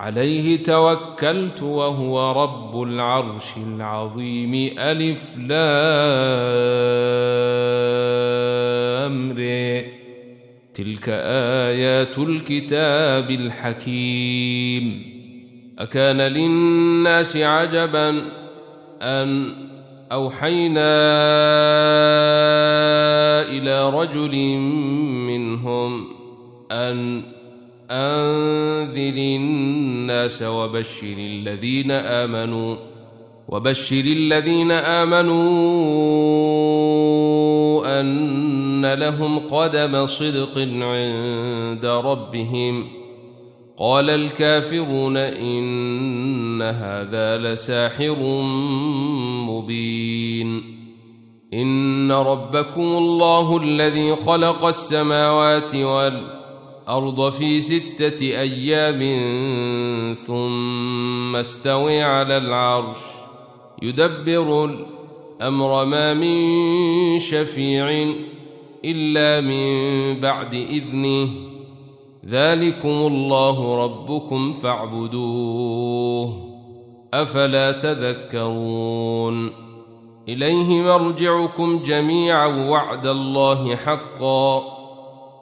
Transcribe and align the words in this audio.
عليه 0.00 0.62
توكلت 0.62 1.62
وهو 1.62 2.42
رب 2.42 2.82
العرش 2.82 3.44
العظيم. 3.56 4.70
ألف 4.78 5.38
لامر 5.38 5.50
تلك 10.74 11.08
آيات 11.68 12.18
الكتاب 12.18 13.30
الحكيم. 13.30 15.02
أكان 15.78 16.20
للناس 16.20 17.36
عجبا 17.36 18.22
أن 19.02 19.54
أوحينا 20.12 21.00
إلى 23.42 23.90
رجل 23.90 24.36
منهم 25.26 26.06
أن 26.72 27.22
أنذر 27.90 29.16
الناس 29.16 30.42
وبشر 30.42 31.16
الذين 31.18 31.90
آمنوا 31.90 32.76
وبشر 33.48 34.04
الذين 34.04 34.70
آمنوا 34.70 35.40
أن 38.00 38.94
لهم 38.94 39.38
قدم 39.38 40.06
صدق 40.06 40.58
عند 40.82 41.84
ربهم. 41.84 42.88
قال 43.78 44.10
الكافرون 44.10 45.16
إن 45.16 46.62
هذا 46.62 47.38
لساحر 47.38 48.42
مبين. 49.48 50.80
إن 51.54 52.12
ربكم 52.12 52.80
الله 52.82 53.62
الذي 53.62 54.16
خلق 54.16 54.64
السماوات 54.64 55.74
والأرض 55.74 56.39
في 57.30 57.60
ستة 57.60 58.22
أيام 58.22 59.00
ثم 60.14 61.36
استوي 61.36 62.02
على 62.02 62.36
العرش 62.36 62.98
يدبر 63.82 64.64
الأمر 64.64 65.84
ما 65.84 66.14
من 66.14 67.18
شفيع 67.18 68.14
إلا 68.84 69.40
من 69.40 70.20
بعد 70.20 70.54
إذنه 70.54 71.28
ذلكم 72.26 72.88
الله 72.88 73.84
ربكم 73.84 74.52
فاعبدوه 74.52 76.50
أفلا 77.14 77.72
تذكرون 77.72 79.50
إليه 80.28 80.82
مرجعكم 80.82 81.82
جميعا 81.82 82.46
وعد 82.46 83.06
الله 83.06 83.76
حقا 83.76 84.79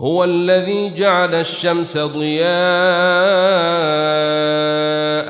هو 0.00 0.24
الذي 0.24 0.94
جعل 0.94 1.34
الشمس 1.34 1.98
ضياء 1.98 2.46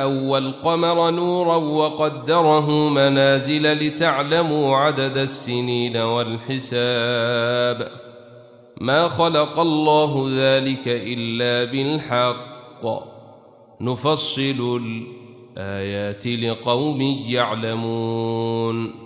والقمر 0.09 1.11
نورا 1.11 1.57
وقدره 1.57 2.89
منازل 2.89 3.73
لتعلموا 3.73 4.77
عدد 4.77 5.17
السنين 5.17 5.97
والحساب. 5.97 7.89
ما 8.81 9.09
خلق 9.09 9.61
الله 9.61 10.29
ذلك 10.37 10.89
إلا 10.89 11.73
بالحق. 11.73 12.57
الحق 12.77 13.05
نفصل 13.81 14.81
الآيات 15.57 16.27
لقوم 16.27 17.03
يعلمون. 17.29 19.06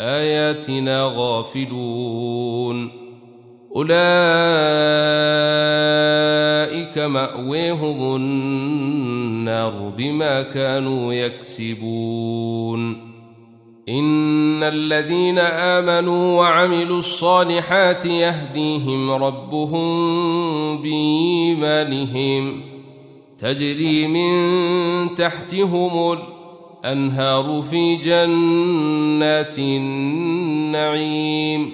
آياتنا 0.00 1.12
غافلون. 1.16 2.90
أولئك 3.76 3.92
مأويهم 6.98 8.16
النار 8.16 9.92
بما 9.98 10.42
كانوا 10.42 11.12
يكسبون. 11.12 13.12
إن 13.88 14.62
الذين 14.62 15.38
آمنوا 15.38 16.38
وعملوا 16.38 16.98
الصالحات 16.98 18.06
يهديهم 18.06 19.10
ربهم 19.10 20.02
بإيمانهم. 20.82 22.60
تجري 23.38 24.06
من 24.06 25.14
تحتهم 25.14 26.12
الانهار 26.84 27.62
في 27.62 27.96
جنات 27.96 29.58
النعيم. 29.58 31.70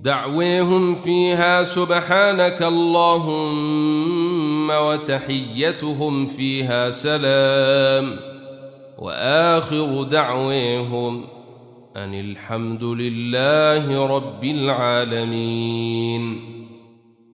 دعويهم 0.00 0.94
فيها 0.94 1.64
سبحانك 1.64 2.62
اللهم 2.62 4.70
وتحيتهم 4.70 6.26
فيها 6.26 6.90
سلام. 6.90 8.16
وآخر 8.98 10.02
دعويهم 10.02 11.24
أن 11.96 12.14
الحمد 12.14 12.84
لله 12.84 14.06
رب 14.06 14.44
العالمين. 14.44 16.53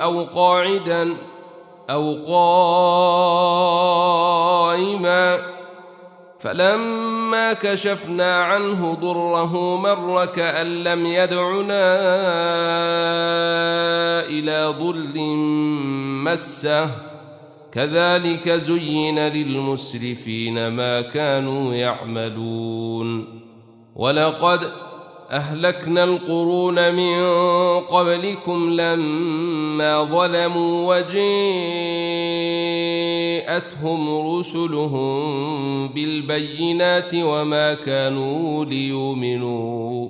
أو 0.00 0.24
قاعدا 0.24 1.16
أو 1.90 2.18
قائما 2.28 3.58
فلما 6.38 7.52
كشفنا 7.52 8.42
عنه 8.42 8.94
ضره 8.94 9.76
مر 9.76 10.26
كأن 10.26 10.84
لم 10.84 11.06
يدعنا 11.06 11.98
إلى 14.26 14.74
ضر 14.80 15.20
مسه. 16.24 16.90
كذلك 17.72 18.48
زين 18.48 19.18
للمسرفين 19.18 20.68
ما 20.68 21.00
كانوا 21.00 21.74
يعملون. 21.74 23.40
ولقد 23.96 24.87
أهلكنا 25.30 26.04
القرون 26.04 26.94
من 26.94 27.20
قبلكم 27.80 28.70
لما 28.70 30.04
ظلموا 30.04 30.96
وجيءتهم 30.96 31.28
رسلهم 34.38 35.88
بالبينات 35.88 37.10
وما 37.14 37.74
كانوا 37.74 38.64
ليؤمنوا. 38.64 40.08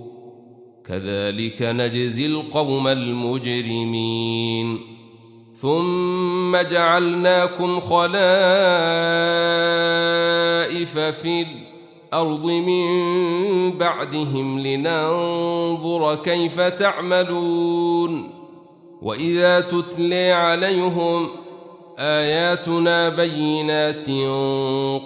كذلك 0.86 1.62
نجزي 1.62 2.26
القوم 2.26 2.88
المجرمين. 2.88 4.78
ثم 5.54 6.56
جعلناكم 6.56 7.80
خلائف 7.80 8.08
في 10.98 11.67
الأرض 12.12 12.44
من 12.44 13.78
بعدهم 13.78 14.60
لننظر 14.60 16.14
كيف 16.14 16.60
تعملون. 16.60 18.30
وإذا 19.02 19.60
تتلي 19.60 20.32
عليهم 20.32 21.28
آياتنا 21.98 23.08
بينات 23.08 24.06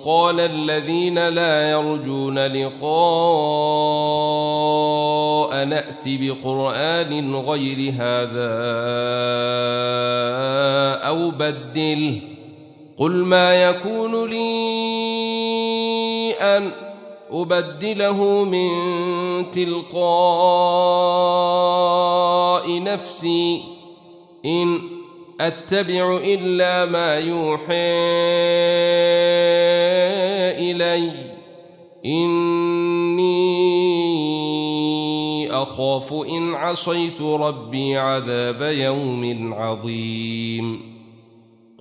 قال 0.04 0.40
الذين 0.40 1.28
لا 1.28 1.70
يرجون 1.70 2.38
لقاء 2.38 2.84
نات 5.64 6.04
بقرآن 6.06 7.34
غير 7.36 7.92
هذا 7.98 8.52
أو 11.08 11.30
بدله. 11.30 12.20
قل 12.98 13.10
ما 13.10 13.62
يكون 13.62 14.30
لي 14.30 15.52
أن 16.40 16.91
أبدله 17.32 18.44
من 18.44 18.70
تلقاء 19.50 20.02
نفسي 22.82 23.62
إن 24.44 24.78
أتبع 25.40 26.20
إلا 26.24 26.84
ما 26.84 27.18
يوحى 27.18 27.72
إلي. 30.58 31.12
إني 32.04 33.52
أخاف 35.52 36.12
إن 36.12 36.54
عصيت 36.54 37.22
ربي 37.22 37.98
عذاب 37.98 38.62
يوم 38.62 39.54
عظيم. 39.54 40.91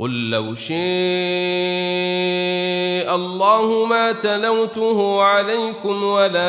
قل 0.01 0.30
لو 0.30 0.56
شاء 0.56 0.75
الله 3.15 3.86
ما 3.86 4.12
تلوته 4.12 5.21
عليكم 5.21 6.03
ولا 6.03 6.42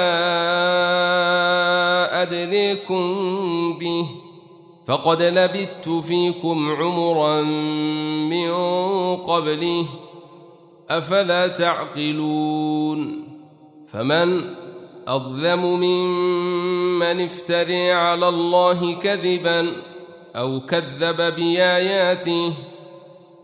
أدريكم 2.23 3.03
به 3.79 4.07
فقد 4.87 5.23
لبثت 5.23 5.89
فيكم 5.89 6.71
عمرا 6.71 7.43
من 8.33 8.53
قبله 9.17 9.87
أفلا 10.91 11.49
تعقلون 11.49 13.25
فمن 13.89 14.55
أظلم 15.09 15.65
ممن 15.65 17.21
افتري 17.21 17.93
على 17.93 18.29
الله 18.29 18.95
كذبا 18.95 19.73
أو 20.37 20.61
كذب 20.61 21.17
بآياته 21.17 22.53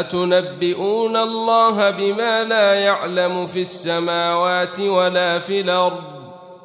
أتنبئون 0.00 1.16
الله 1.16 1.90
بما 1.90 2.44
لا 2.44 2.74
يعلم 2.74 3.46
في 3.46 3.60
السماوات 3.60 4.80
ولا 4.80 5.38
في 5.38 5.60
الأرض؟ 5.60 6.02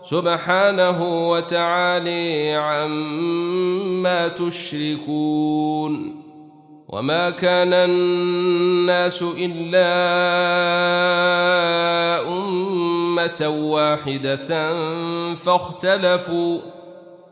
سبحانه 0.05 1.29
وتعالي 1.29 2.53
عما 2.53 4.27
تشركون. 4.27 6.15
وما 6.89 7.29
كان 7.29 7.73
الناس 7.73 9.23
إلا 9.37 9.91
أمة 12.27 13.47
واحدة 13.49 14.73
فاختلفوا. 15.35 16.59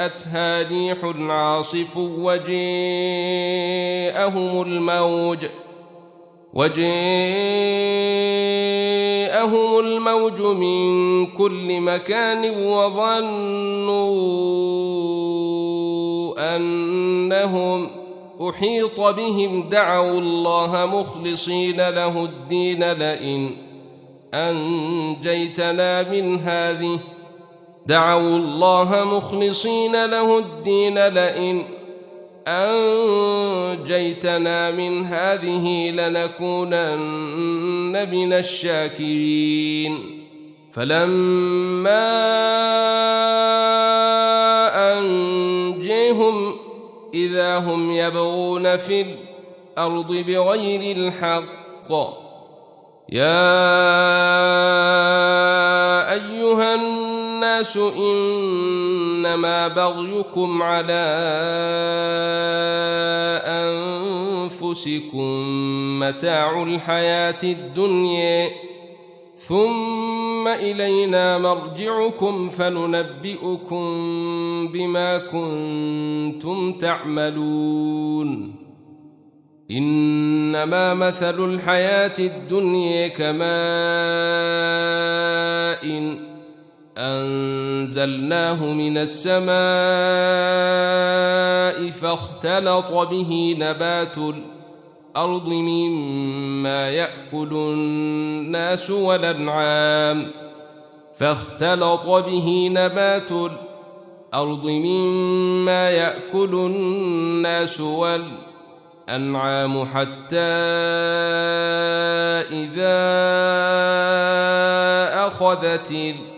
جاءتها 0.00 0.62
ريح 0.62 0.98
عاصف 1.30 1.96
وجاءهم 1.96 2.52
الموج 4.62 5.46
وجاءهم 6.54 6.90
الموج 9.78 10.40
من 10.40 11.26
كل 11.26 11.80
مكان 11.80 12.50
وظنوا 12.50 13.96
أنهم 16.56 17.90
أحيط 18.50 19.00
بهم 19.00 19.68
دعوا 19.68 20.20
الله 20.20 20.86
مخلصين 20.86 21.76
له 21.76 22.24
الدين 22.24 22.92
لئن 22.92 23.50
أنجيتنا 24.34 26.10
من 26.10 26.38
هذه 26.38 26.98
دعوا 27.90 28.36
الله 28.36 29.04
مخلصين 29.04 30.04
له 30.04 30.38
الدين 30.38 31.08
لئن 31.08 31.64
أنجيتنا 32.48 34.30
من 34.70 35.04
هذه 35.04 35.90
لنكونن 35.90 37.00
من 38.10 38.32
الشاكرين. 38.32 40.20
فلما 40.72 42.06
أنجيهم 44.92 46.56
إذا 47.14 47.58
هم 47.58 47.92
يبغون 47.92 48.76
في 48.76 49.06
الأرض 49.78 50.12
بغير 50.12 50.96
الحق 50.96 51.92
يا 53.08 53.50
أيها 56.12 56.74
الناس 56.74 57.09
إنما 57.76 59.68
بغيكم 59.68 60.62
على 60.62 61.06
أنفسكم 63.46 65.30
متاع 66.00 66.62
الحياة 66.62 67.38
الدنيا. 67.44 68.50
ثم 69.36 70.48
إلينا 70.48 71.38
مرجعكم 71.38 72.48
فننبئكم 72.48 73.84
بما 74.72 75.18
كنتم 75.18 76.72
تعملون. 76.72 78.54
إنما 79.70 80.94
مثل 80.94 81.44
الحياة 81.44 82.14
الدنيا 82.18 83.08
كماء 83.08 83.50
أنزلناه 87.00 88.72
من 88.72 88.98
السماء 88.98 89.50
فاختلط 91.90 92.92
به 92.92 93.56
نبات 93.58 94.18
الأرض 94.18 95.48
مما 95.48 96.90
يأكل 96.90 97.52
الناس 97.52 98.90
والأنعام 98.90 100.30
فاختلط 101.16 102.06
به 102.06 102.70
نبات 102.72 103.32
الأرض 103.32 104.66
مما 104.66 105.90
يأكل 105.90 106.54
الناس 106.54 107.80
والأنعام 107.80 108.50
الأنعام 109.10 109.84
حتى 109.84 110.36
إذا 112.50 113.00
أخذت 115.26 115.90
الأرض 115.90 116.29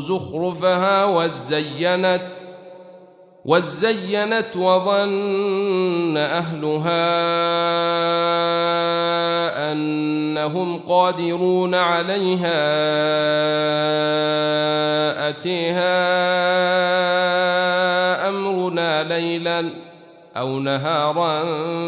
زخرفها 0.00 1.04
وزينت 1.04 2.22
وزينت 3.44 4.56
وظن 4.56 6.16
أهلها 6.16 7.02
أنهم 9.72 10.78
قادرون 10.78 11.74
عليها 11.74 12.58
أتيها 15.28 15.88
أمرنا 18.28 19.02
ليلاً 19.02 19.70
أو 20.36 20.58
نهارا 20.58 21.44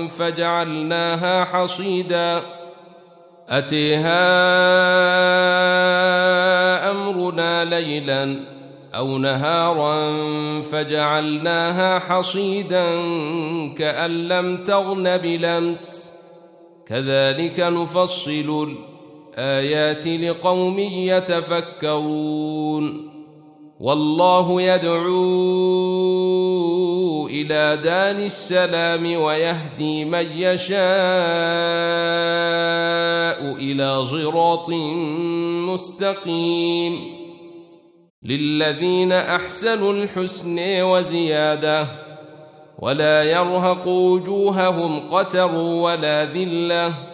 فجعلناها 0.07 1.45
حصيدا 1.45 2.43
أتيها 3.49 4.21
أمرنا 6.91 7.65
ليلا 7.65 8.41
أو 8.95 9.19
نهارا 9.19 10.13
فجعلناها 10.63 11.99
حصيدا 11.99 12.87
كأن 13.79 14.29
لم 14.29 14.65
تغن 14.65 15.17
بلمس 15.17 16.11
كذلك 16.87 17.61
نفصل 17.61 18.69
الآيات 19.39 20.07
لقوم 20.07 20.79
يتفكرون. 21.59 22.35
والله 23.85 24.63
يدعو 24.63 25.27
إلى 27.27 27.79
دار 27.85 28.17
السلام 28.17 29.23
ويهدي 29.23 30.05
من 30.05 30.27
يشاء 30.33 30.79
إلى 33.59 34.05
صراط 34.05 34.71
مستقيم. 35.69 36.99
للذين 38.23 39.13
أحسنوا 39.13 39.93
الحسن 39.93 40.83
وزيادة 40.83 41.87
ولا 42.79 43.23
يرهق 43.23 43.89
وجوههم 43.89 45.09
قتر 45.09 45.55
ولا 45.55 46.25
ذلة. 46.25 47.14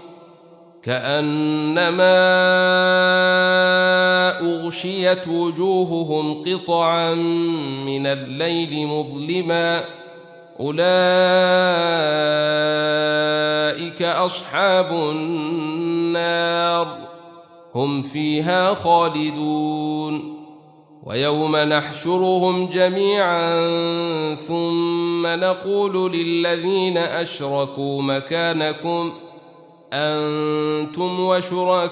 كأنما 0.83 2.17
أغشيت 4.41 5.27
وجوههم 5.27 6.43
قطعا 6.43 7.13
من 7.85 8.07
الليل 8.07 8.87
مظلما 8.87 9.83
أولئك 10.59 10.81
أصحاب 14.01 14.91
النار 14.93 16.87
هم 17.75 18.01
فيها 18.01 18.73
خالدون 18.73 20.41
ويوم 21.03 21.55
نحشرهم 21.55 22.65
جميعا 22.65 23.65
ثم 24.35 25.27
نقول 25.27 26.11
للذين 26.13 26.97
أشركوا 26.97 28.01
مكانكم 28.01 29.11
أنتم 29.93 31.19
وشركاؤكم. 31.19 31.91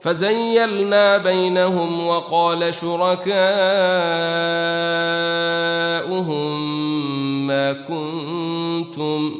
فزيلنا 0.00 1.18
بينهم 1.18 2.06
وقال 2.06 2.74
شركاؤهم 2.74 3.22
ما 7.46 7.72
كنتم 7.72 9.34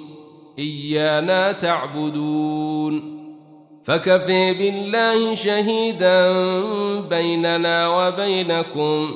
إيانا 0.59 1.53
تعبدون. 1.53 3.23
فكفي 3.85 4.55
بالله 4.55 5.35
شهيدا 5.35 6.33
بيننا 7.01 7.89
وبينكم. 7.89 9.15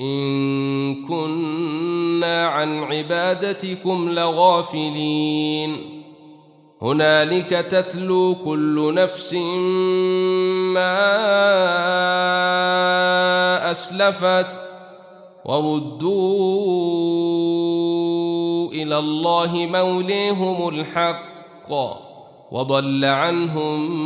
إن 0.00 1.04
كنا 1.04 2.46
عن 2.46 2.82
عبادتكم 2.82 4.08
لغافلين. 4.08 5.76
هنالك 6.82 7.48
تتلو 7.48 8.34
كل 8.44 8.94
نفس 8.94 9.34
ما 10.74 11.10
أسلفت 13.70 14.46
وردوا 15.44 16.40
إلى 18.72 18.98
الله 18.98 19.68
موليهم 19.72 20.68
الحق 20.68 21.72
وضل 22.52 23.04
عنهم 23.04 24.00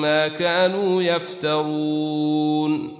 ما 0.00 0.28
كانوا 0.28 1.02
يفترون. 1.02 2.99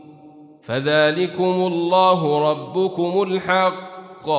فذلكم 0.61 1.43
الله 1.43 2.51
ربكم 2.51 3.23
الحق. 3.23 4.29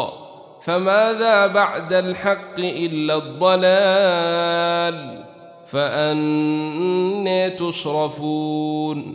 فماذا 0.61 1.47
بعد 1.47 1.93
الحق 1.93 2.59
إلا 2.59 3.17
الضلال؟ 3.17 5.25
فاني 5.67 7.51
تصرفون 7.51 9.15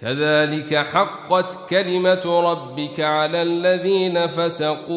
كذلك 0.00 0.74
حقت 0.74 1.70
كلمة 1.70 2.20
ربك 2.24 3.00
على 3.00 3.42
الذين 3.42 4.26
فسقوا 4.26 4.92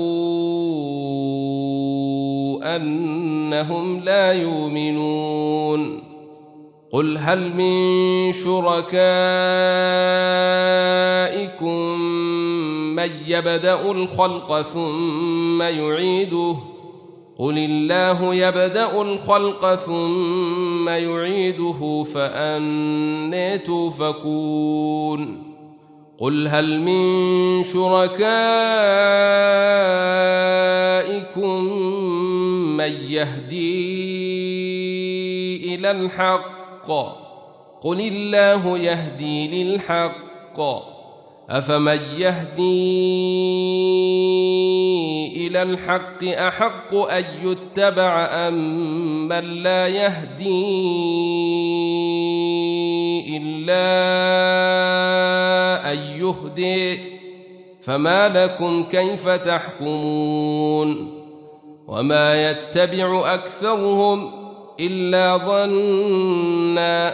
أنهم 2.75 3.99
لا 3.99 4.31
يؤمنون. 4.31 6.04
قل 6.91 7.17
هل 7.17 7.53
من 7.55 8.31
شركائكم 8.31 8.95
من 12.95 13.11
يبدا 13.27 13.91
الخلق 13.91 14.61
ثم 14.61 15.61
يعيده 15.61 16.55
قل 17.37 17.57
الله 17.57 18.35
يبدا 18.35 19.01
الخلق 19.01 19.75
ثم 19.75 20.89
يعيده 20.89 22.03
فاني 22.13 23.57
توفكون 23.57 25.43
قل 26.19 26.47
هل 26.47 26.81
من 26.81 27.63
شركائكم 27.63 28.23
من 32.77 32.91
يهدي 33.09 33.95
إلى 35.75 35.91
الحق 35.91 36.54
قل 37.81 38.01
الله 38.01 38.77
يهدي 38.77 39.63
للحق. 39.63 40.59
أفمن 41.49 41.99
يهدي 42.17 42.67
إلى 45.47 45.61
الحق 45.61 46.23
أحق 46.23 46.95
أن 46.95 47.25
يتبع 47.43 48.27
أم 48.31 48.53
من 49.27 49.63
لا 49.63 49.87
يهدي 49.87 50.65
إلا 53.37 53.85
أن 55.91 55.97
يهدي؟ 55.97 56.99
فما 57.81 58.29
لكم 58.29 58.83
كيف 58.83 59.29
تحكمون؟ 59.29 61.21
وما 61.87 62.49
يتبع 62.49 63.33
أكثرهم 63.33 64.44
إلا 64.79 65.37
ظنّا 65.37 67.13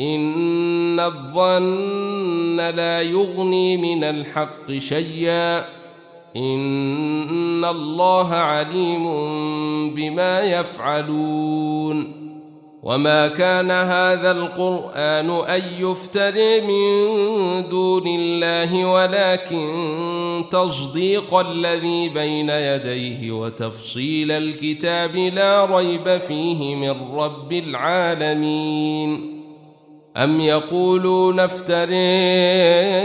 إن 0.00 1.00
الظن 1.00 2.56
لا 2.56 3.02
يغني 3.02 3.76
من 3.76 4.04
الحق 4.04 4.72
شيئا 4.78 5.64
إن 6.36 7.64
الله 7.64 8.34
عليم 8.34 9.04
بما 9.94 10.40
يفعلون 10.40 12.19
وما 12.82 13.28
كان 13.28 13.70
هذا 13.70 14.30
القرآن 14.30 15.30
أن 15.30 15.62
يفتري 15.78 16.60
من 16.60 17.68
دون 17.68 18.06
الله 18.06 18.84
ولكن 18.84 20.44
تصديق 20.50 21.34
الذي 21.34 22.08
بين 22.08 22.50
يديه 22.50 23.32
وتفصيل 23.32 24.32
الكتاب 24.32 25.16
لا 25.16 25.64
ريب 25.64 26.18
فيه 26.18 26.74
من 26.74 27.14
رب 27.14 27.52
العالمين 27.52 29.40
أم 30.16 30.40
يقولون 30.40 31.40
افتريه 31.40 33.00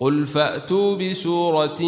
قل 0.00 0.26
فأتوا 0.26 0.96
بسورة 0.96 1.82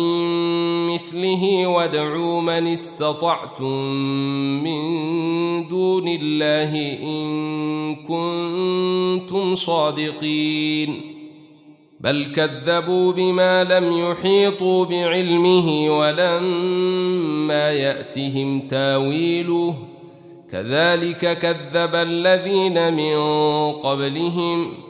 مثله 0.95 1.67
وادعوا 1.67 2.41
من 2.41 2.67
استطعتم 2.67 3.73
من 4.65 4.81
دون 5.69 6.09
الله 6.09 6.99
إن 7.03 7.97
كنتم 7.97 9.55
صادقين 9.55 11.01
بل 12.01 12.27
كذبوا 12.27 13.13
بما 13.13 13.65
لم 13.65 13.93
يحيطوا 13.93 14.85
بعلمه 14.85 15.99
ولما 15.99 17.73
يأتهم 17.73 18.61
تاويله 18.69 19.75
كذلك 20.53 21.39
كذب 21.39 21.95
الذين 21.95 22.93
من 22.93 23.17
قبلهم 23.73 24.90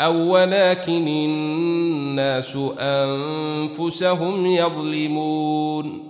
أو 0.00 0.32
ولكن 0.32 1.08
الناس 1.08 2.58
أنفسهم 2.78 4.46
يظلمون 4.46 6.08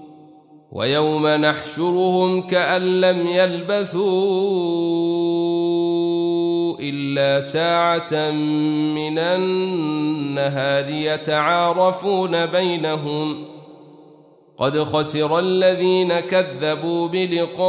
ويوم 0.72 1.27
نحشرهم 1.27 2.42
كأن 2.42 3.01
لم 3.01 3.27
يلبثوا 3.27 4.09
إلا 6.81 7.40
ساعة 7.40 8.31
من 8.94 9.18
النهار 9.18 10.88
يتعارفون 10.88 12.46
بينهم 12.46 13.44
قد 14.59 14.83
خسر 14.83 15.38
الذين 15.38 16.20
كذبوا 16.20 17.09
بلقاء 17.09 17.68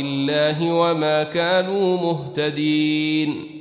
الله 0.00 0.72
وما 0.72 1.22
كانوا 1.22 1.96
مهتدين 1.96 3.56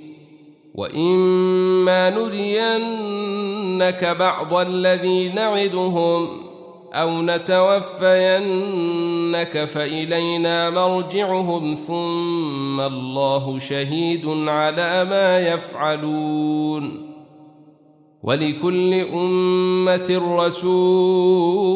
وإما 0.75 2.09
نرينك 2.09 4.05
بعض 4.19 4.53
الذي 4.53 5.29
نعدهم 5.29 6.45
أو 6.93 7.21
نتوفينك 7.21 8.05
فإلينا 9.65 10.69
مرجعهم 10.69 11.75
ثم 11.75 12.81
الله 12.81 13.59
شهيد 13.59 14.25
على 14.47 15.05
ما 15.05 15.39
يفعلون 15.39 17.15
ولكل 18.23 18.93
أمة 18.93 20.21
رسول 20.39 21.75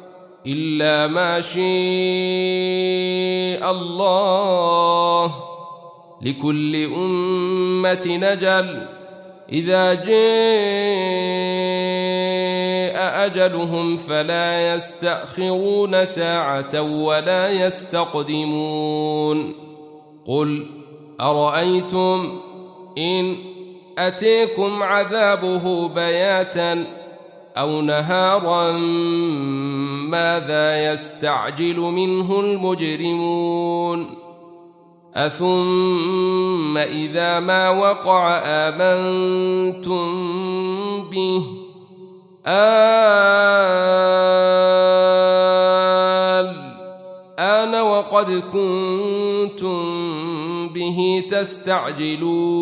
إلا 0.47 1.07
ما 1.07 1.41
شاء 1.41 1.61
الله. 3.71 5.35
لكل 6.21 6.85
أمة 6.85 8.07
نجل. 8.07 8.87
إذا 9.51 9.93
جاء 9.93 10.11
أجلهم 13.25 13.97
فلا 13.97 14.75
يستأخرون 14.75 16.05
ساعة 16.05 16.81
ولا 16.81 17.49
يستقدمون. 17.49 19.53
قل 20.27 20.65
أرأيتم 21.21 22.39
إن 22.97 23.35
أتيكم 23.97 24.83
عذابه 24.83 25.87
بياتا 25.87 27.00
أو 27.57 27.81
نهارا 27.81 28.71
ماذا 30.07 30.93
يستعجل 30.93 31.79
منه 31.79 32.39
المجرمون؟ 32.39 34.07
أثم 35.15 36.77
إذا 36.77 37.39
ما 37.39 37.69
وقع 37.69 38.41
آمنتم 38.45 40.11
به؟ 41.09 41.43
آل 42.47 42.61
آن 47.39 47.75
وقد 47.81 48.43
كنتم 48.53 49.83
به 50.67 51.23
تستعجلون. 51.31 52.61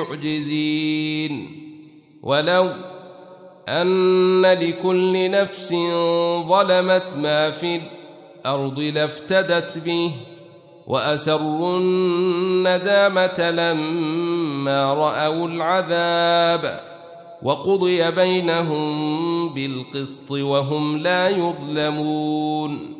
بمعجزين 0.00 1.60
ولو 2.22 2.70
أن 3.68 4.42
لكل 4.42 5.30
نفس 5.30 5.74
ظلمت 6.48 7.16
ما 7.16 7.50
في 7.50 7.80
الأرض 8.40 8.80
لافتدت 8.80 9.78
به 9.78 10.12
وأسروا 10.86 11.78
الندامة 11.78 13.50
لما 13.50 14.94
رأوا 14.94 15.48
العذاب 15.48 16.80
وقضي 17.42 18.10
بينهم 18.10 19.54
بالقسط 19.54 20.30
وهم 20.30 20.96
لا 20.96 21.28
يظلمون. 21.28 22.99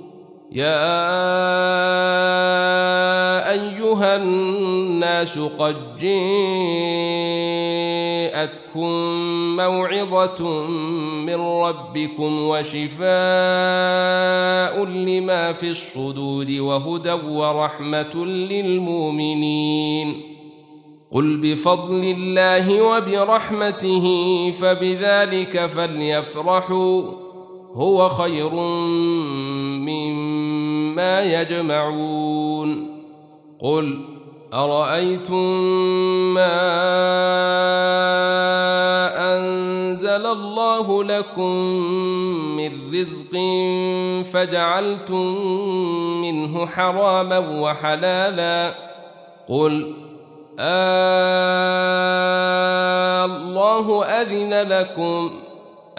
يا 0.51 0.91
أيها 3.51 4.15
الناس 4.15 5.39
قد 5.39 5.75
جاءتكم 5.97 6.27
موعظة 9.55 10.65
من 11.25 11.35
ربكم 11.35 12.41
وشفاء 12.41 13.05
لما 14.85 15.53
في 15.53 15.69
الصدور 15.69 16.45
وهدى 16.49 17.11
ورحمة 17.11 18.25
للمؤمنين. 18.25 20.21
قل 21.11 21.37
بفضل 21.37 22.03
الله 22.03 22.81
وبرحمته 22.81 24.05
فبذلك 24.51 25.65
فليفرحوا. 25.65 27.30
هو 27.75 28.09
خير 28.09 28.53
مما 29.79 31.21
يجمعون. 31.21 33.01
قل 33.61 34.05
أرأيتم 34.53 35.63
ما 36.33 36.61
أنزل 39.37 40.25
الله 40.25 41.03
لكم 41.03 41.55
من 42.57 42.93
رزق 42.93 43.31
فجعلتم 44.33 45.45
منه 46.21 46.65
حراما 46.65 47.39
وحلالا؟ 47.39 48.73
قل 49.49 49.93
آه 50.59 52.01
الله 53.25 54.05
أذن 54.05 54.53
لكم 54.67 55.31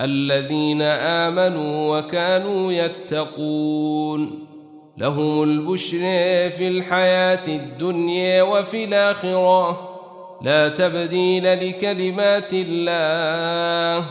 الذين 0.00 0.82
آمنوا 0.82 1.98
وكانوا 1.98 2.72
يتقون 2.72 4.48
لهم 4.98 5.42
البشر 5.42 5.98
في 6.50 6.68
الحياة 6.68 7.48
الدنيا 7.48 8.42
وفي 8.42 8.84
الآخرة. 8.84 9.88
لا 10.42 10.68
تبديل 10.68 11.68
لكلمات 11.68 12.50
الله. 12.52 14.06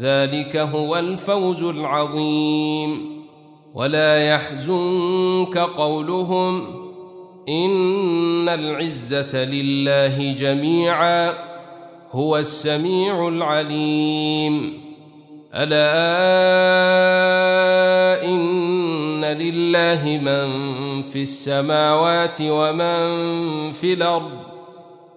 ذلك 0.00 0.56
هو 0.56 0.96
الفوز 0.96 1.62
العظيم. 1.62 3.22
ولا 3.74 4.28
يحزنك 4.28 5.58
قولهم 5.58 6.66
إن 7.48 8.48
العزة 8.48 9.44
لله 9.44 10.32
جميعا. 10.32 11.32
هو 12.12 12.36
السميع 12.36 13.28
العليم. 13.28 14.85
ألا 15.56 15.84
إن 18.24 19.24
لله 19.24 20.20
من 20.22 20.48
في 21.02 21.22
السماوات 21.22 22.38
ومن 22.40 23.72
في 23.72 23.92
الأرض 23.92 24.30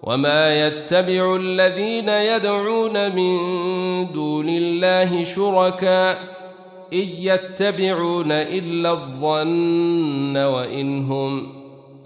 وما 0.02 0.66
يتبع 0.66 1.36
الذين 1.36 2.08
يدعون 2.08 3.16
من 3.16 3.36
دون 4.12 4.48
الله 4.48 5.24
شركاء 5.24 6.18
إن 6.92 7.08
يتبعون 7.18 8.32
إلا 8.32 8.90
الظن 8.90 10.36
وإن 10.36 11.04
هم 11.04 11.52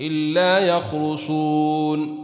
إلا 0.01 0.59
يخرصون 0.59 2.24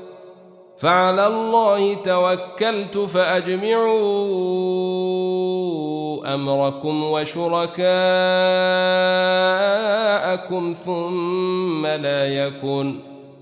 فعلى 0.81 1.27
الله 1.27 1.93
توكلت 1.93 2.97
فأجمعوا 2.97 4.01
أمركم 6.33 7.03
وشركاءكم 7.03 7.81
ثم 10.85 11.85
لا 11.85 12.45
يكن 12.45 12.95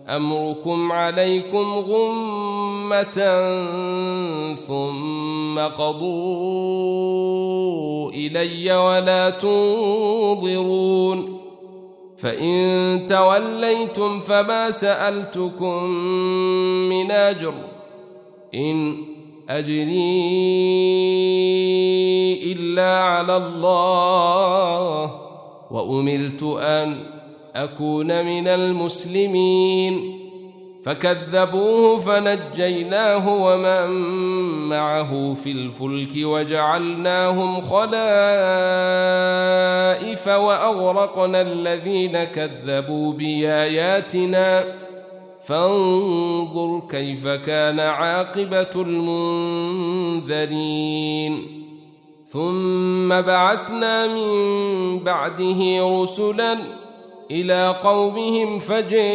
أمركم 0.09 0.91
عليكم 0.91 1.73
غمة 1.89 3.19
ثم 4.67 5.59
قضوا 5.59 6.09
إلي 8.11 8.77
ولا 8.77 9.29
تنظرون 9.29 10.59
فإن 12.21 13.05
توليتم 13.09 14.19
فما 14.19 14.71
سألتكم 14.71 15.83
من 16.89 17.11
أجر. 17.11 17.53
إن 18.55 18.95
أجري 19.49 19.93
إلا 22.53 23.03
على 23.03 23.37
الله 23.37 25.21
وأمرت 25.71 26.43
أن 26.43 27.03
أكون 27.55 28.25
من 28.25 28.47
المسلمين. 28.47 30.18
فكذبوه 30.83 31.97
فنجيناه 31.97 33.29
ومن 33.29 33.89
معه 34.69 35.33
في 35.33 35.51
الفلك 35.51 36.11
وجعلناهم 36.15 37.61
خلائف 37.61 37.87
وأغرقنا 40.27 41.41
الذين 41.41 42.23
كذبوا 42.23 43.13
بآياتنا. 43.13 44.63
فانظر 45.43 46.81
كيف 46.89 47.27
كان 47.27 47.79
عاقبة 47.79 48.71
المنذرين. 50.35 51.59
ثم 52.25 53.21
بعثنا 53.21 54.07
من 54.07 54.99
بعده 54.99 55.59
رسلا 56.01 56.57
إلى 57.31 57.79
قومهم 57.83 58.59
فجاءوهم 58.59 59.09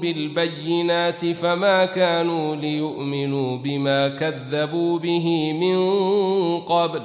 بالبينات 0.00 1.26
فما 1.26 1.84
كانوا 1.84 2.56
ليؤمنوا 2.56 3.56
بما 3.56 4.08
كذبوا 4.08 4.98
به 4.98 5.52
من 5.52 5.78
قبل. 6.60 7.02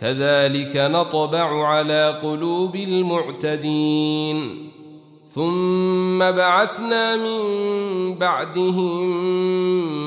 كذلك 0.00 0.76
نطبع 0.76 1.66
على 1.66 2.20
قلوب 2.22 2.76
المعتدين. 2.76 4.73
ثم 5.34 6.18
بعثنا 6.18 7.16
من 7.16 8.14
بعدهم 8.14 9.06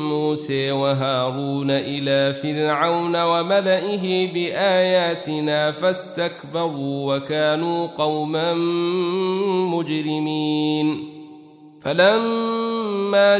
موسى 0.10 0.72
وهارون 0.72 1.72
إلى 1.72 2.34
فرعون 2.34 3.24
وملئه 3.24 4.34
بآياتنا 4.34 5.72
فاستكبروا 5.72 7.16
وكانوا 7.16 7.88
قوما 7.88 8.54
مجرمين. 9.76 11.10
فلما 11.82 13.40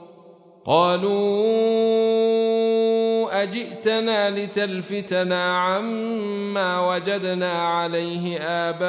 قالوا 0.65 1.41
أجئتنا 3.43 4.29
لتلفتنا 4.29 5.57
عما 5.57 6.89
وجدنا 6.89 7.51
عليه 7.51 8.39
آباءنا 8.39 8.81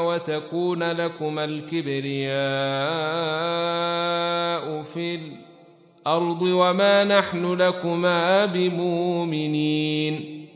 وتكون 0.00 0.92
لكما 0.92 1.44
الكبرياء 1.44 2.30
في 4.82 5.20
الأرض 6.06 6.42
وما 6.42 7.04
نحن 7.04 7.54
لكما 7.54 8.44
بمؤمنين. 8.44 10.46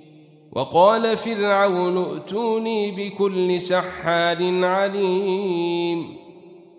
وقال 0.52 1.16
فرعون 1.16 2.04
ائتوني 2.04 2.90
بكل 2.90 3.60
سحار 3.60 4.64
عليم. 4.64 6.23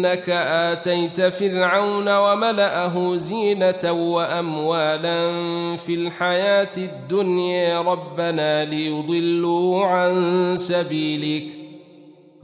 إنك 0.00 0.28
آتيت 0.28 1.20
فرعون 1.20 2.08
وملأه 2.08 3.16
زينة 3.16 3.92
وأموالا 3.92 5.30
في 5.76 5.94
الحياة 5.94 6.70
الدنيا 6.78 7.80
ربنا 7.80 8.64
ليضلوا 8.64 9.86
عن 9.86 10.54
سبيلك. 10.56 11.44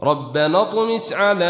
ربنا 0.03 0.63
اطمس 0.63 1.13
على 1.13 1.45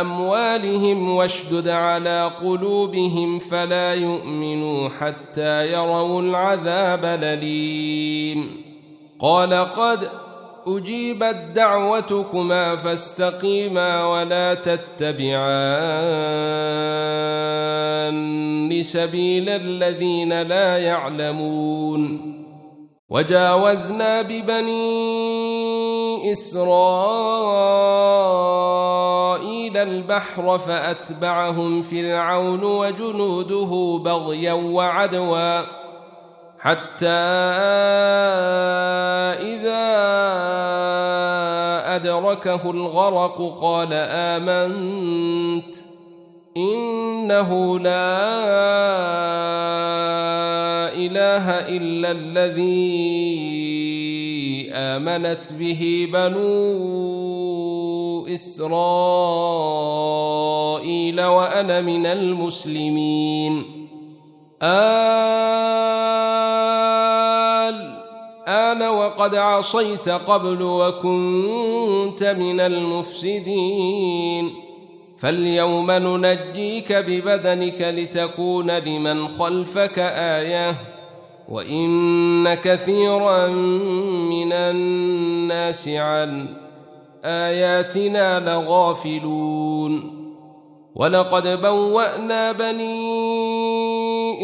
أموالهم 0.00 1.16
واشدد 1.16 1.68
على 1.68 2.30
قلوبهم 2.40 3.38
فلا 3.38 3.94
يؤمنوا 3.94 4.88
حتى 4.88 5.72
يروا 5.72 6.22
العذاب 6.22 7.04
الأليم. 7.04 8.66
قال 9.20 9.54
قد 9.54 10.08
أجيبت 10.68 11.36
دعوتكما 11.54 12.76
فاستقيما 12.76 14.06
ولا 14.06 14.54
تتبعان 14.54 15.26
سبيل 18.82 19.48
الذين 19.48 20.42
لا 20.42 20.78
يعلمون. 20.78 22.32
وجاوزنا 23.10 24.22
ببني 24.22 24.86
إسرائيل 26.32 26.66
البحر 29.76 30.58
فأتبعهم 30.58 31.82
فرعون 31.82 32.64
وجنوده 32.64 34.00
بغيا 34.04 34.52
وعدوا. 34.52 35.85
حتى 36.66 37.06
إذا 39.54 39.86
أدركه 41.94 42.70
الغرق 42.70 43.58
قال 43.60 43.88
آمنت 43.92 45.76
إنه 46.56 47.78
لا 47.78 48.18
إله 50.90 51.50
إلا 51.50 52.10
الذي 52.10 52.66
آمنت 54.72 55.52
به 55.58 56.08
بنو 56.12 56.66
إسرائيل 58.26 59.60
وأنا 61.24 61.80
من 61.80 62.06
المسلمين. 62.06 63.85
آل 64.62 66.16
آن 68.48 68.82
وقد 68.82 69.34
عصيت 69.34 70.08
قبل 70.08 70.62
وكنت 70.62 72.24
من 72.24 72.60
المفسدين. 72.60 74.54
فاليوم 75.18 75.90
ننجيك 75.90 76.92
ببدنك 76.92 77.80
لتكون 77.80 78.70
لمن 78.70 79.28
خلفك 79.28 79.98
آية 79.98 80.74
وإن 81.48 82.54
كثيرا 82.54 83.46
من 84.30 84.52
الناس 84.52 85.88
عن 85.88 86.48
آياتنا 87.24 88.40
لغافلون. 88.40 90.12
ولقد 90.94 91.62
بوأنا 91.62 92.52
بني 92.52 93.85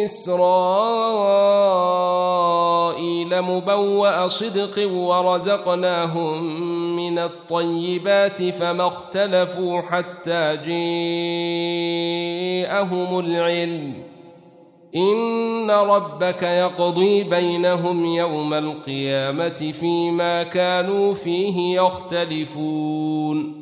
إسرائيل 0.04 1.42
مبوأ 3.42 4.26
صدق 4.26 4.90
ورزقناهم 4.92 6.42
من 6.96 7.18
الطيبات 7.18 8.42
فما 8.42 8.86
اختلفوا 8.86 9.80
حتى 9.80 10.56
جاءهم 12.66 13.18
العلم. 13.18 13.94
إن 14.96 15.70
ربك 15.70 16.42
يقضي 16.42 17.22
بينهم 17.22 18.04
يوم 18.04 18.54
القيامة 18.54 19.72
فيما 19.72 20.42
كانوا 20.42 21.14
فيه 21.14 21.80
يختلفون. 21.80 23.61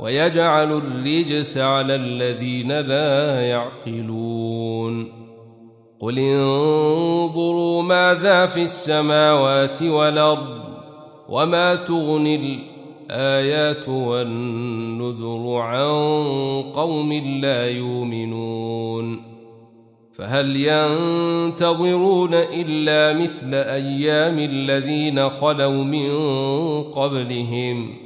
ويجعل 0.00 0.72
الرجس 0.72 1.58
على 1.58 1.94
الذين 1.94 2.80
لا 2.80 3.40
يعقلون. 3.40 5.12
قل 6.00 6.18
انظروا 6.18 7.82
ماذا 7.82 8.46
في 8.46 8.62
السماوات 8.62 9.82
والأرض 9.82 10.60
وما 11.28 11.74
تغني 11.74 12.36
الآيات 13.10 13.88
والنذر 13.88 15.56
عن 15.56 15.88
قوم 16.62 17.12
لا 17.42 17.70
يؤمنون. 17.70 19.36
فهل 20.12 20.56
ينتظرون 20.56 22.34
إلا 22.34 23.22
مثل 23.22 23.54
أيام 23.54 24.38
الذين 24.38 25.28
خلوا 25.28 25.84
من 25.84 26.12
قبلهم؟ 26.82 28.05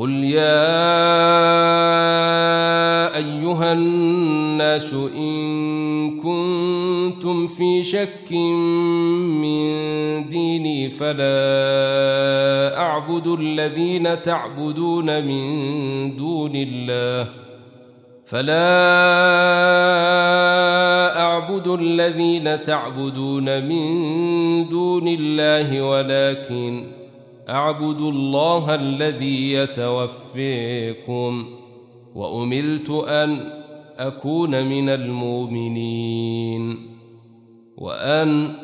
قل 0.00 0.24
يا 0.24 0.66
ايها 3.16 3.72
الناس 3.72 4.94
ان 4.94 6.20
كنتم 6.20 7.46
في 7.46 7.82
شك 7.82 8.32
من 8.32 10.28
ديني 10.28 10.90
فلا 10.90 11.28
اعبد 12.78 13.26
الذين 13.26 14.22
تعبدون 14.22 15.24
من 15.26 16.16
دون 16.16 16.52
الله 16.54 17.28
فلا 18.26 18.70
اعبد 21.20 21.66
الذين 21.68 22.62
تعبدون 22.62 23.64
من 23.64 24.68
دون 24.68 25.08
الله 25.08 25.82
ولكن 25.82 26.99
اعبد 27.50 28.00
الله 28.00 28.74
الذي 28.74 29.52
يتوفيكم 29.52 31.46
وامرت 32.14 32.90
أن 32.90 33.52
أكون 33.98 34.64
من 34.66 34.88
المؤمنين 34.88 36.76
وأن 37.78 38.54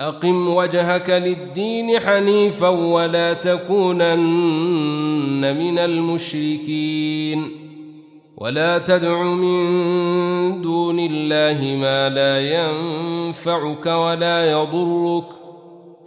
أقم 0.00 0.48
وجهك 0.48 1.10
للدين 1.10 2.00
حنيفا 2.00 2.68
ولا 2.68 3.32
تكونن 3.32 4.20
من 5.58 5.78
المشركين 5.78 7.50
ولا 8.36 8.78
تدع 8.78 9.22
من 9.22 10.62
دون 10.62 10.98
الله 11.00 11.76
ما 11.80 12.08
لا 12.08 12.40
ينفعك 12.40 13.86
ولا 13.86 14.50
يضرك 14.50 15.39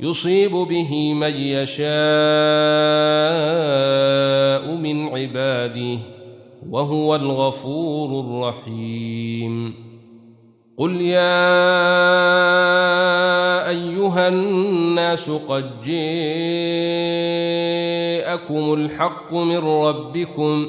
يصيب 0.00 0.50
به 0.50 1.14
من 1.14 1.34
يشاء 1.34 1.88
من 4.74 5.08
عباده 5.08 5.98
وهو 6.70 7.16
الغفور 7.16 8.20
الرحيم. 8.20 9.74
قل 10.78 11.00
يا 11.00 11.58
أيها 13.68 14.28
الناس 14.28 15.30
قد 15.30 15.70
جاءكم 15.84 15.94
الحق 18.74 19.34
من 19.34 19.58
ربكم 19.58 20.66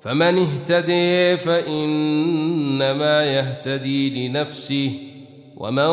فمن 0.00 0.38
اهتدي 0.38 1.36
فإنما 1.36 3.24
يهتدي 3.24 4.28
لنفسه 4.28 5.11
ومن 5.62 5.90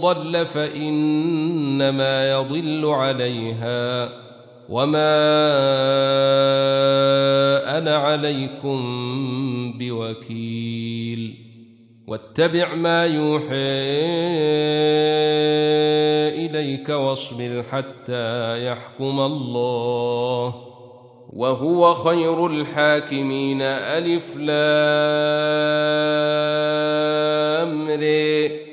ضل 0.00 0.46
فإنما 0.46 2.30
يضل 2.32 2.86
عليها 2.86 4.08
وما 4.68 5.12
أنا 7.78 7.96
عليكم 7.96 8.78
بوكيل 9.78 11.34
واتبع 12.06 12.74
ما 12.74 13.06
يوحى 13.06 13.72
إليك 16.44 16.88
واصبر 16.88 17.64
حتى 17.72 18.66
يحكم 18.66 19.20
الله 19.20 20.54
وهو 21.32 21.94
خير 21.94 22.46
الحاكمين. 22.46 23.62
ألف 23.62 24.36
لام 24.36 25.22
ري 27.88 28.71